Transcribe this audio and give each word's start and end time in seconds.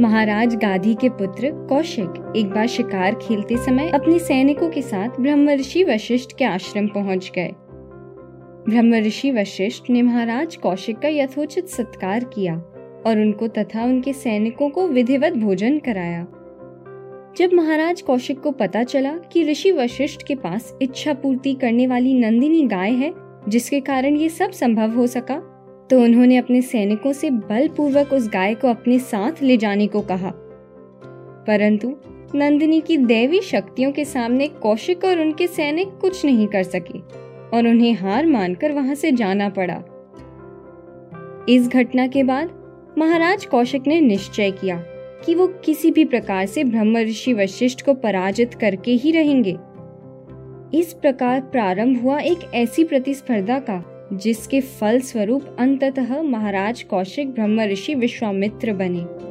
महाराज 0.00 0.54
गाधी 0.56 0.94
के 0.94 1.08
पुत्र 1.08 1.50
कौशिक 1.68 2.34
एक 2.36 2.50
बार 2.50 2.66
शिकार 2.66 3.14
खेलते 3.14 3.56
समय 3.56 3.88
अपने 3.88 4.18
सैनिकों 4.18 4.70
के 4.70 4.82
साथ 4.82 5.08
ब्रह्म 5.20 5.50
ऋषि 5.50 5.84
वशिष्ठ 5.84 6.30
के 6.38 6.44
आश्रम 6.44 6.86
पहुँच 6.86 7.32
गए। 7.34 7.50
ब्रह्म 8.68 9.00
वशिष्ठ 9.38 9.90
ने 9.90 10.02
महाराज 10.02 10.56
कौशिक 10.56 10.98
का 10.98 11.08
यथोचित 11.08 11.68
सत्कार 11.68 12.24
किया 12.24 12.56
और 13.06 13.20
उनको 13.20 13.48
तथा 13.48 13.84
उनके 13.84 14.12
सैनिकों 14.12 14.70
को 14.70 14.88
विधिवत 14.88 15.32
भोजन 15.32 15.78
कराया। 15.78 16.26
जब 17.38 17.50
महाराज 17.54 18.02
कौशिक 18.02 18.40
को 18.40 18.50
पता 18.50 18.82
चला 18.82 19.12
कि 19.12 19.44
ऋषि 19.44 19.72
वशिष्ठ 19.72 20.22
के 20.22 20.34
पास 20.34 20.78
इच्छा 20.82 21.14
पूर्ति 21.14 21.54
करने 21.54 21.86
वाली 21.86 22.14
नंदिनी 22.14 22.66
गाय 22.66 22.90
है, 22.90 23.14
जिसके 23.48 23.80
कारण 23.80 24.16
ये 24.16 24.28
सब 24.28 24.50
संभव 24.50 24.90
हो 24.90 25.06
सका 25.06 25.49
तो 25.90 26.00
उन्होंने 26.00 26.36
अपने 26.36 26.62
सैनिकों 26.62 27.12
से 27.12 27.30
बलपूर्वक 27.30 28.12
उस 28.12 28.28
गाय 28.28 28.54
को 28.54 28.68
अपने 28.68 28.98
साथ 28.98 29.42
ले 29.42 29.56
जाने 29.56 29.86
को 29.86 30.00
कहा। 30.00 30.32
परंतु 31.46 31.96
नंदिनी 32.34 32.80
की 32.80 32.96
दैवी 32.96 33.40
शक्तियों 33.40 33.92
के 33.92 34.04
सामने 34.04 34.48
कौशिक 34.48 35.04
और 35.04 35.20
उनके 35.20 35.46
सैनिक 35.46 35.88
कुछ 35.88 36.24
नहीं 36.24 36.46
कर 36.46 36.62
सके 36.62 36.98
और 37.56 37.66
उन्हें 37.66 37.94
हार 37.94 38.26
मानकर 38.26 38.72
वहाँ 38.72 38.94
से 38.94 39.12
जाना 39.12 39.48
पड़ा। 39.48 39.82
इस 41.48 41.68
घटना 41.68 42.06
के 42.06 42.22
बाद 42.22 42.50
महाराज 42.98 43.46
कौशिक 43.46 43.86
ने 43.86 44.00
निश्चय 44.00 44.50
किया 44.50 44.84
कि 45.26 45.34
वो 45.34 45.46
किसी 45.46 45.90
भी 45.90 46.04
प्रकार 46.04 46.46
से 46.46 46.64
ब्रह्म 46.64 46.98
ऋषि 46.98 47.32
वशिष्ठ 47.32 47.82
को 47.82 47.94
पराजित 47.94 48.54
करके 48.54 48.92
ही 48.92 49.12
रहेंगे। 49.12 49.56
इस 50.78 50.92
प्रकार 50.92 51.40
प्रारंभ 51.40 52.02
हुआ 52.02 52.18
एक 52.18 52.38
ऐसी 52.54 52.84
प्रतिस्पर्धा 52.84 53.58
का 53.58 53.99
जिसके 54.12 54.60
फलस्वरूप 54.60 55.56
अंततः 55.58 56.22
महाराज 56.22 56.82
कौशिक 56.82 57.32
ब्रह्म 57.32 57.60
ऋषि 57.60 57.94
विश्वामित्र 57.94 58.72
बने। 58.72 59.29